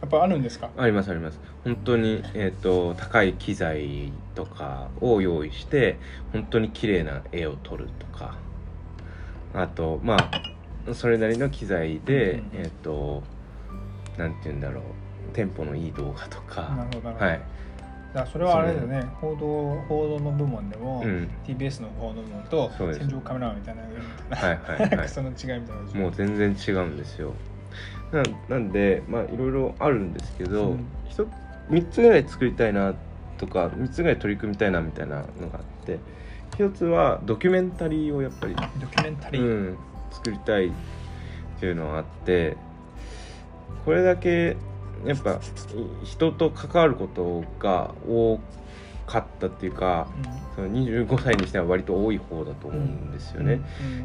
[0.00, 0.70] やっぱあるんですか？
[0.76, 1.38] ありますあります。
[1.64, 5.98] 本当に、えー、と高い機材とかを用意して
[6.32, 8.34] 本当に綺麗な絵を撮るとか。
[9.52, 10.16] あとま
[10.88, 13.22] あそれなりの機材で、うんうんえっ、と
[14.16, 14.82] なんて言うんだろう。
[15.32, 17.40] テンポのいい動画となかるほどなるほど、はい、
[18.14, 19.00] だそれはあれだよね。
[19.20, 25.60] 報道報道の部門でも、うん、TBS の報道部門と戦場カメラマンみたいなはいはいはいその違いみたい
[25.94, 27.32] なもう全然違うんですよ
[28.12, 30.86] ななんでまあいろいろあるんですけど、うん。
[31.08, 31.28] 一つ
[31.70, 32.94] 3つぐらい作りたいな
[33.38, 35.98] とか3つぐらい取り組みたいなみたいなのがあって
[36.54, 39.78] 一つはドキュメンタリーをやっぱり、ドキュメンタリー、うん、
[40.10, 40.70] 作りたいっ
[41.58, 42.56] ていうのはあって
[43.84, 44.56] これだけ
[45.06, 45.38] やっぱい
[46.04, 48.38] 人と関わることが多
[49.10, 50.06] かったっていうか
[50.54, 53.60] その25歳にしては割と多い方だと思うんですよね。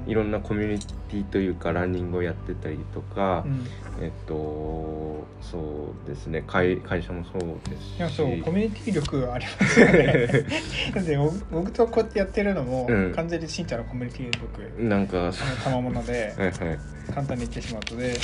[0.07, 3.65] いろんなコミュニティというかランニングをやってたりとか、うん。
[4.01, 6.43] えっとそうですね。
[6.47, 7.97] 会会社もそうですし。
[7.97, 10.27] いやそうコミュニティ力ありますよね。
[10.95, 13.13] だって僕僕とこうやってやってるのも、うん。
[13.13, 14.83] 完全にしんちゃんのコミュニティ力。
[14.83, 16.79] なんかその賜物でう はいはい。
[17.13, 18.17] 簡単に言ってしまうとで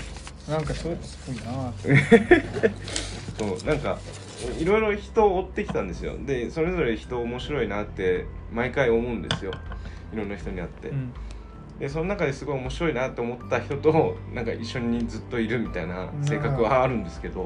[0.50, 2.72] なんかそれすごいなって
[3.38, 4.00] そうなんか
[4.60, 6.18] いろいろ人を追ってきたんですよ。
[6.26, 9.52] でそれぞれ人面白いなって毎回思うんですよ。
[10.14, 11.14] いろんな人に会って、うん。
[11.80, 17.46] でその中ですごい面白いなって思った人となんか一緒にずっといるみたいな性格はあるんですけど、い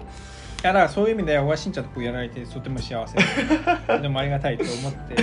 [0.63, 3.17] やだからそういう意味ではしんちゃんとこうやられてとても幸せ。
[3.17, 3.23] で
[4.01, 5.15] でもありがたいと思って。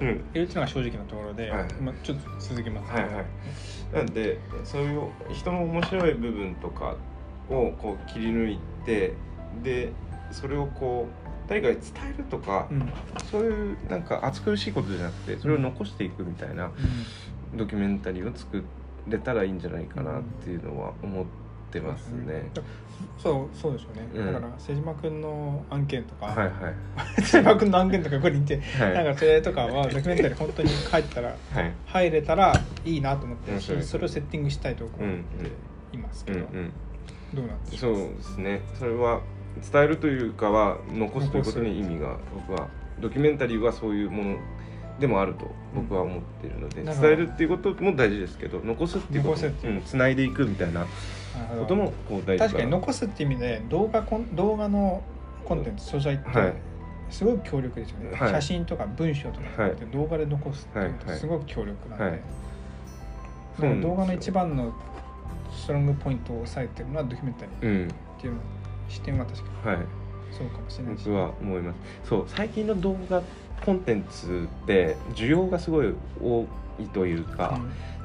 [0.00, 0.08] うん。
[0.08, 1.72] いるっていうのが正直なところで、はい。
[1.80, 2.92] まあ、ちょっと続けます。
[2.92, 3.24] けどはいはい。
[3.92, 6.96] なんでそういう人の面白い部分とか
[7.48, 9.12] をこう切り抜いて
[9.62, 9.92] で
[10.30, 12.80] それをこう誰かに伝えるとか、うん。
[12.80, 12.92] うん
[13.30, 16.70] そういうなんか暑苦しいことじゃなくてそれを残していくみたいな
[17.54, 18.62] ドキュメンタリーを作
[19.08, 21.26] れたらいいんじゃないかなっていうのは思っ
[21.72, 22.50] てますね。
[23.18, 24.26] そうそうですよね、うん。
[24.32, 26.54] だから瀬島君の案件とか、はいはい。
[27.22, 28.94] 瀬島君の案件とかここにいて、はい。
[28.94, 31.72] なんかそれとかはドキュメンタリー本当に帰ったらはい。
[31.86, 32.52] 入れたら
[32.84, 35.24] いいなと思ってるし、面白いそれをセッティングしたいと思ってうんうん
[35.92, 36.72] いますけど、うんうん
[37.34, 38.60] どうなんでしょそうですね。
[38.74, 39.20] それは
[39.72, 42.68] 伝えるというかは残すということに意味が僕は
[43.00, 44.36] ドキュメンタリーはそういうもの
[44.98, 47.08] でもあると僕は思っているので、なるほど。
[47.08, 49.22] 伝えるっていうことも大事ですけど残すっていう。
[49.22, 50.86] こと残すっていでいくみたいな
[51.58, 55.02] こともこう大事確かに残すって意味で動画コン動画の
[55.44, 56.54] コンテンツ素材ってはい
[57.10, 58.30] すごい強力ですよね、はい。
[58.32, 62.12] 写真とか文章とか動画で残すっていうすごく強力なん
[63.60, 64.74] で、動画の一番の
[65.52, 68.40] ストロングポイントを押さえてるのはドキュメンタリーうんっていうの
[68.88, 69.78] 視点は確かはい。
[69.78, 69.84] に
[70.36, 71.04] そうかもしれないし。
[71.06, 71.76] 僕は思います。
[72.08, 73.22] そう最近の動画
[73.64, 76.46] コンテンツって需要がすごい多
[76.78, 77.58] いというか、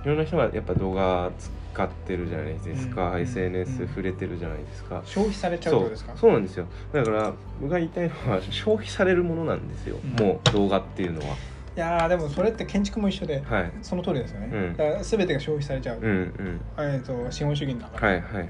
[0.04, 1.30] いろんな人がやっぱ動画
[1.74, 3.22] 使ってるじゃないですか、うん。
[3.22, 3.88] SNS うん。
[3.90, 6.14] 触れてるじゃないですか、消費されちゃうそうことですか？
[6.16, 6.68] そうなんですよ。
[6.94, 10.12] だから僕が言いたいのは消費されるものなんですよ、うん。
[10.26, 11.36] もう動画っていうのは。
[11.76, 13.72] いやーでもそれって建築も一緒で、はい。
[13.82, 14.78] その通りですよね、うん。
[14.78, 16.62] だから全てが消費されちゃう、うんうん。
[16.78, 18.44] えー、と資本主義の中で,、はいはいはい。
[18.44, 18.50] で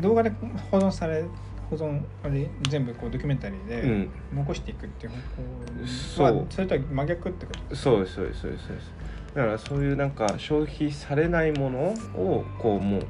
[0.00, 0.30] 動画で
[0.70, 1.24] 保存され
[1.68, 4.10] 保存あれ全部こうドキュメンタリーでうん。
[4.34, 6.34] 残していくっていう方向そう。
[6.36, 7.76] まあそれとは真逆ってこと？
[7.76, 8.40] そうですそうです。
[8.42, 8.90] そうですそうです
[9.34, 11.78] だからそういうなんか消費されないもの
[12.16, 13.02] をこうもう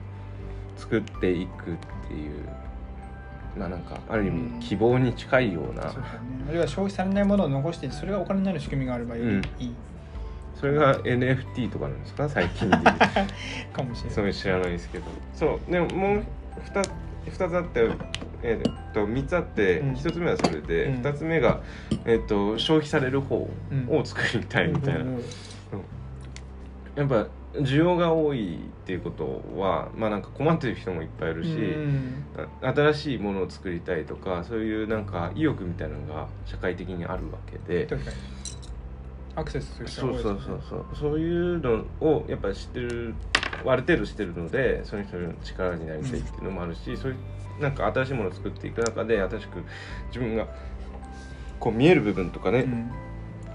[0.76, 1.76] 作っていくっ
[2.08, 2.32] ていう
[3.56, 4.58] まあなんかある意うん。
[4.58, 9.42] 味希望に近いような、そうですよねあるいは消費されないものを残してそれがお金になる仕組みがあればよりうん。
[9.58, 9.74] いい
[10.54, 12.28] それが NFT とかなんですか？
[12.28, 12.76] 最近で
[13.72, 14.14] かもしれない。
[14.14, 15.04] そういう知らないですけど。
[15.32, 15.72] そう。
[15.72, 16.22] でももう
[16.72, 16.90] 2,
[17.26, 17.90] 2つあって、
[18.42, 19.92] えーっと3つあって、うん。
[19.92, 21.02] 1つ目はそれで、うん。
[21.02, 21.60] 2つ目が、
[22.04, 23.36] えーっと消費される方
[23.88, 25.10] を作りたいみたいな、
[26.96, 31.56] やっぱ需要が多いっていうことはまあなんか困ってる人もいっぱいいるし、
[32.62, 37.86] 新しいものを作りたいとかそういうなんか意欲みたいなのが社会的にあるわけで。
[37.86, 38.16] 確かに。
[39.36, 40.34] アクセスする人そうが多いですね。
[40.34, 41.20] そうそうそうそう。
[41.20, 43.14] いうのをやっぱり知ってる
[43.66, 49.64] ある程度知ってるのでその人の力になりたいっていうのもあるし、そういうなんか新しいものを作っていく中で新しく
[50.08, 50.46] 自分が
[51.58, 52.90] こう見える部分とかね、うん。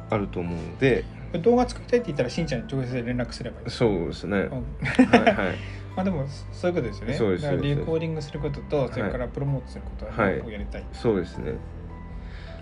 [0.09, 1.03] あると思うので。
[1.41, 3.69] 動画作りたいって言ったらしんちゃんに直接連絡すればいい。
[3.69, 4.49] そうですね、うん。
[4.49, 5.55] はいはい。
[5.95, 7.13] まあでもそういうことですよね。
[7.15, 7.79] そうですだからそうです。
[7.79, 10.37] レコーディングすることとそれからプロモートすることははい。
[10.37, 11.53] 両方やりたい、そうですね。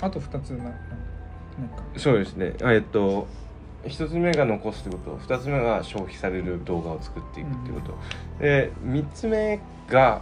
[0.01, 1.83] あと2つなななんか。
[1.97, 2.53] そうですね。
[2.63, 3.27] あえっと
[3.87, 5.17] 一つ目が残すってこと。
[5.17, 7.97] 二つ目が消費される動画を作っていくっていうこと、
[8.39, 10.21] で三つ目が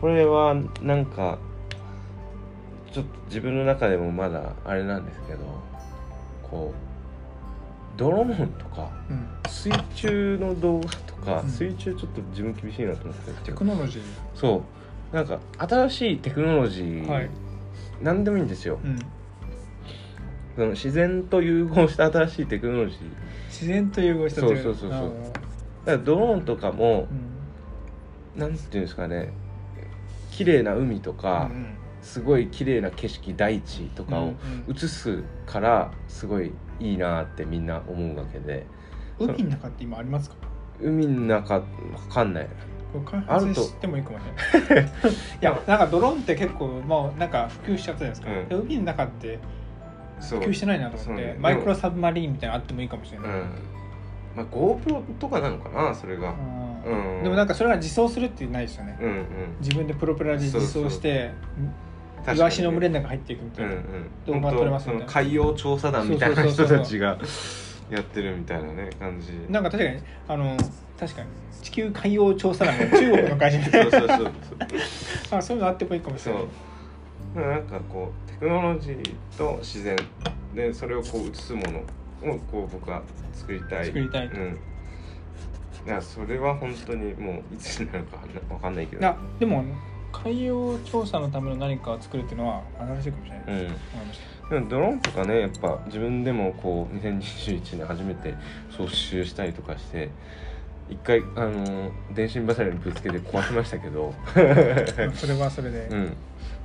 [0.00, 1.38] これはなんか
[2.92, 5.38] ちょっと自分の中でもまだあれなんですけど
[6.50, 9.28] こうドローンとかうん。
[9.48, 11.48] 水中の動画とか、うん。
[11.48, 14.02] 水中ちょっと自分厳しいなと思ってテどクノロジー。
[14.34, 14.62] そ
[15.12, 15.16] う。
[15.16, 17.30] なんか新しいテクノロジー、はい。
[18.02, 18.98] 何でもいいんですよ、うん
[20.58, 22.98] その自然と融合した新しいテクノロジー。
[23.46, 24.90] 自然と融合したそうそうそうそう。
[24.92, 25.22] あー。
[25.22, 25.32] だか
[25.86, 27.06] らドローンとかも
[28.34, 28.40] うん。
[28.40, 29.32] なんていうんですかね。
[30.32, 38.66] 綺麗な海とか、うんすごい綺麗な景色大地とかをうん映すからすごいいいなってみんな思うわけで。
[39.18, 40.36] うん海の中って今ありますか？
[40.80, 41.62] 海の中わ
[42.08, 42.48] かんない。
[43.04, 43.60] 開あると。
[43.60, 44.22] 発してもいいかもし
[44.70, 44.84] れない。
[44.86, 44.88] い
[45.40, 48.48] やなんかドローンって結構もうなんか普及しちゃったじゃないですか、うん。
[48.48, 49.40] で海の中ってそう
[50.20, 53.50] 普及してないなと思って、マイクロサブマリンみたいなのあってもいいかもしれない、うん。
[54.36, 56.30] まあ GoPro とかなのかなそれが。
[56.30, 56.34] あ
[56.86, 57.22] うん。
[57.22, 59.26] でもなんかそれが自走するってないですよね、うんうん。
[59.60, 61.30] 自分でプロペラで自走して
[62.34, 64.42] イワシの群れの中入っていくみたいな、うんうん。
[64.42, 65.04] 動画撮れますよね。
[65.06, 67.18] 海洋調査団みたいな人たちが
[67.90, 69.32] やってるみたいなね感じ。
[69.48, 70.56] なんか確かにあの
[70.98, 71.28] 確かに
[71.62, 73.90] 地球海洋調査団の中国の会社みたいな。
[73.90, 74.32] そうそうそう
[75.38, 76.44] あそういうのあってもいいかもしそれなう。
[76.44, 76.48] い
[77.34, 79.96] なんかこうテクノロジーと自然
[80.54, 81.62] でそれをこう映すも
[82.22, 83.86] のをこう僕は作りたい。
[83.86, 84.58] 作りたいうん。
[85.86, 88.18] いやそれは本当にもういつになるか
[88.50, 89.00] わかんないけど。
[89.00, 89.64] いやでも
[90.12, 93.74] 海洋調査のための何かを作るっていうのは新しいかもしれない、うん
[94.48, 98.34] でもドローンとかねやっぱ自分でもこう2021年初めて
[98.70, 100.08] 操縦したりとかして
[100.90, 104.14] 一回あの電信柱にぶつけて壊しましたけど。
[104.34, 104.42] ま
[105.06, 106.16] あそれはそれで、うん。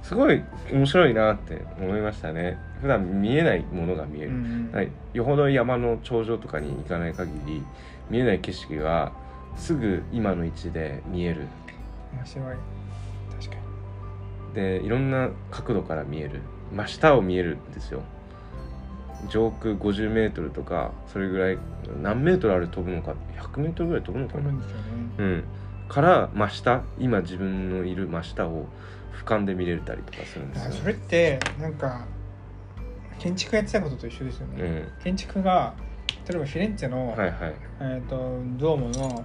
[0.02, 2.58] すごい面白いなって思いましたね。
[2.82, 4.72] 普段見えないものが見える、うん。
[4.74, 7.64] はい、よほど山の頂上とかに行かない限り
[8.10, 9.12] 見えない景色が
[9.56, 11.48] すぐ今の位置で見える。
[12.14, 12.56] 面白い。
[13.40, 13.56] 確か
[14.50, 14.56] に。
[14.56, 16.42] でいろんな角度から見える。
[16.74, 18.02] 真下を見えるんですよ
[19.30, 21.58] 上空50メートルとかそれぐらい
[22.02, 24.44] 何メートルある飛ぶのか100メートルぐらい飛ぶのかな。
[24.44, 24.84] 飛ぶんですよね。
[25.18, 25.44] うん。
[25.90, 28.68] から真下今自分のいる真下を
[29.14, 30.70] 俯瞰で見れたりとかするんですよ。
[30.70, 32.06] あそれってなんか
[33.20, 35.04] 建築やってたことと一緒ですよね、うん。
[35.04, 35.74] 建築が
[36.28, 37.32] 例えばフィレンツェの、はいはい。
[37.82, 39.24] えー、とドームの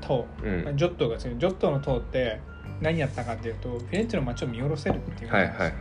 [0.00, 0.76] 塔、うん。
[0.76, 2.40] ジョットがジョットの塔って
[2.80, 5.72] 何やったかっていうとフィレンツェの街を見下ろせるっていうはいはい。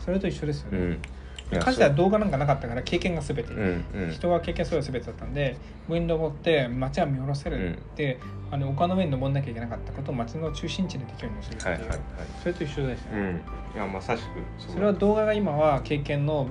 [0.00, 1.02] それと一緒ですよね、うん
[1.50, 4.10] いやかつては動画なんかなかったから経験が全て、うんうん。
[4.10, 5.56] 人が経験する全てだったんで
[5.88, 11.98] 上に登って街は見下ろせるって、あの丘の上に登んなきゃいけなかったことを街の中心地でできるようにするっていう、はいはいはい。
[12.40, 13.78] それと一緒ですよね、うん。
[13.78, 14.26] いやまさしく
[14.72, 16.48] それは動画が今は経験の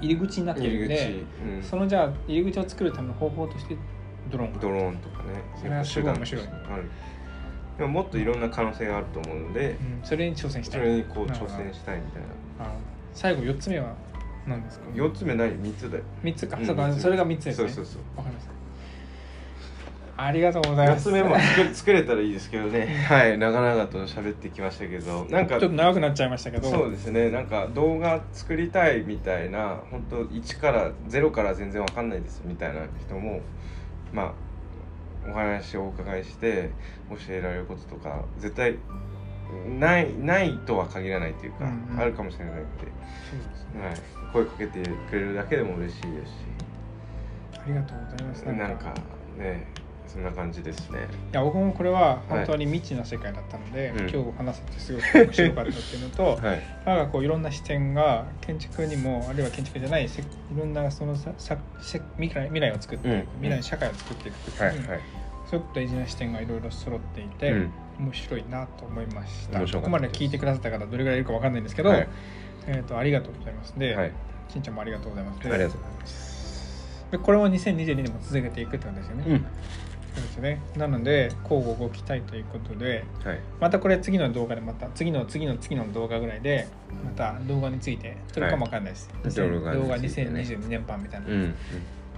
[0.00, 1.24] 入り口になっているんで
[1.56, 1.62] うん。
[1.62, 3.76] そのじゃあ入り口を作るための方法として
[4.30, 5.42] ドローンがドローンとかね。
[5.56, 6.44] それはすごい面白い。
[7.78, 10.00] でももっといろんな可能性があると思うのでうん。
[10.02, 10.80] それに挑戦したい。
[10.80, 12.22] それにこう挑戦したいみたい
[12.58, 12.66] な。
[12.66, 12.72] あ
[13.14, 13.94] 最後4つ目は
[14.46, 16.04] 何ですか？4つ目ない？3つだよ。
[16.22, 16.92] 3つか、うんそうか。
[16.92, 17.68] それが3つですね。
[17.68, 18.02] そうそうそう。
[18.16, 18.50] わかりました。
[20.22, 22.86] ありがとうございま4すつ目も作 作れたらいいですけどね。
[23.08, 23.38] はい。
[23.38, 25.24] 長々と喋ってきましたけど。
[25.30, 26.68] なんかちょっと長くなっちゃいましたけど。
[26.68, 27.30] そうですね。
[27.30, 33.40] なんか動画作りたいみたいな本当1から0から全然わかんないですみたいな人も
[34.12, 34.34] ま
[35.26, 36.70] あお話をお伺いして
[37.10, 38.76] 教えられることとか絶対
[39.78, 42.00] ないないとは限らないというか、うんうん。
[42.00, 42.64] あるかもしれないので、
[43.30, 43.86] そうですね。
[43.86, 46.60] はい、声かけてくれるだけでも嬉しいです
[47.58, 48.42] ありがとうございます。
[48.42, 48.94] しなんか
[49.38, 49.66] ね
[50.06, 51.06] そんな感じですね。
[51.32, 53.98] いや僕もこれは本当に未知な世界だったので、うん。
[54.10, 56.62] 今日話せてすごく面白かったっていうのと、 はい。
[56.84, 60.24] なんかこういろんな視点が建築にもあるいは建築じゃないせい
[60.56, 65.19] ろんなそのささせ未来未来を作っていく、うん未来の社会を作っていく時に、はいはい
[65.50, 67.72] すごく大事な視点がいろいろ揃っていて、うん。
[67.98, 69.60] 面白いなと思いました。
[69.60, 72.08] ここまで聞いてくださった方どれぐらいいるかわかんないんですけど、はい。
[72.66, 73.78] えー、とありがとうございます。
[73.78, 74.12] で、はい。
[74.48, 75.40] しんちゃんもありがとうございます。
[75.40, 77.06] ありがとうございます。
[77.10, 79.38] でこれも2022年も続けていくってことですよね、うん。
[79.38, 79.44] そ
[80.20, 80.62] うですね。
[80.76, 83.40] なので交互ご期待ということではい。
[83.60, 86.68] またこれ次の動画でまた次の次の次の動画ぐらいで
[87.04, 90.40] また動画について撮るかもわかんないです、はい2000動画動画についてね。
[90.42, 91.54] 2022年版みたいな、うん、うん、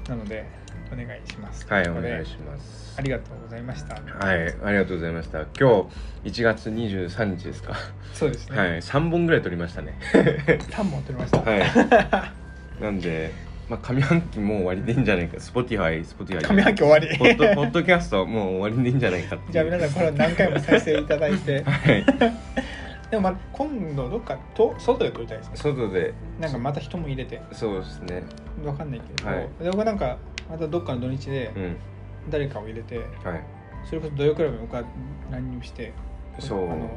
[0.08, 0.44] なので
[0.92, 1.66] お願いします。
[1.68, 2.94] はいお願いします。
[2.98, 3.94] ありがとうございました。
[3.94, 5.40] はいありがとうございました。
[5.58, 5.88] 今
[6.24, 7.74] 日1月23日ですか。
[8.12, 9.98] そうですね、はい3本ぐらい撮りましたね。
[10.12, 12.82] 3本撮りました、はい。
[12.82, 13.32] なんで
[13.68, 15.38] まあ上半期もう終わりでいいんじゃないか。
[15.38, 17.18] Spotify Spotify 上半期終わり。
[17.18, 21.62] ポッドポッドキャストもう終わりでいいんじゃないかじゃあ皆さんこれを何回も再生いただいて。
[21.64, 22.04] はい
[23.12, 25.56] でもまあ今度どっかと外で撮りたいですね。
[25.56, 26.14] 外で。
[26.40, 27.42] なんかまた人も入れて。
[27.52, 28.24] そうですね。
[28.64, 29.48] わかんないけど、はい。
[29.62, 30.16] で僕なんか
[30.50, 31.76] またどっかの土日でうん。
[32.30, 33.06] 誰かを入れて、はい。
[33.84, 34.82] それこそ土曜クラブに僕は
[35.30, 35.92] 乱入して
[36.38, 36.70] そう。
[36.70, 36.88] あの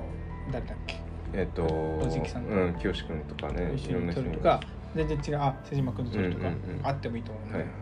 [0.53, 0.95] 誰だっけ？
[1.33, 4.61] えっ、とおじきさんとうん清志君とかね一緒に撮るとか
[4.95, 7.73] 全然違うあ瀬島君と撮るとか、うんうんうんあってもいいと思うので、はいはい。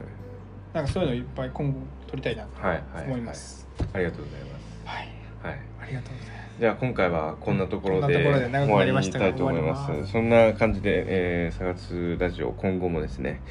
[0.74, 3.06] なんかそういうのいっぱい今後撮りたいなとはいはい。
[3.06, 3.68] 思います。
[3.94, 4.64] ありがとうございます。
[4.86, 5.08] はい、
[5.44, 5.60] はい。
[5.84, 8.16] ありがとうございますじゃあ今回はこんなところで
[8.52, 10.06] 終わりにしたいと思います。
[10.06, 10.12] す。
[10.12, 13.42] そんな感じで、えー、サガツラジオ今後もですね、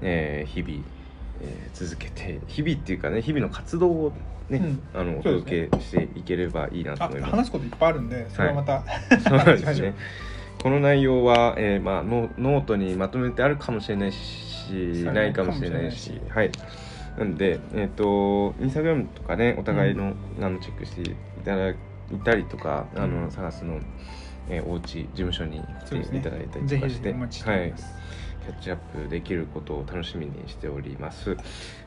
[0.00, 0.82] えー日々、
[1.42, 4.12] えー続けて日々っていうかね日々の活動を
[4.48, 4.80] ね、うん。
[4.94, 7.30] あのお届けしていければいいなとあ思います。
[7.32, 8.82] 話すこといっぱいあるんでそれはまた、
[9.20, 9.86] そう話しましょう。
[9.86, 9.94] ですね。
[10.62, 14.72] この内容は、えーまあ、ノノートにまとめてあるかもしれないし
[15.04, 16.50] ないかもしれないしはい。
[17.18, 21.74] なんでえっ、とインスタグラムとかねお互いの,、あのチェックしていただ
[22.12, 23.80] いたりとかあの、うん探すの、
[24.48, 27.74] えー、お家事務所に来ていただいたりぜとかして、ひぜひお待ちしておはい。
[28.46, 31.36] キャッチアップできることを楽しみにしております、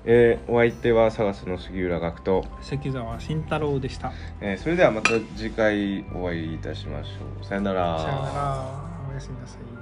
[0.03, 4.11] えーお相手は探すの杉浦学と、関沢慎太郎でした。
[4.41, 7.45] えーそれではまた次回お会いいたしましょう。
[7.45, 7.97] さよなら。
[7.99, 8.89] さよなら。
[9.09, 9.78] おやすみなさい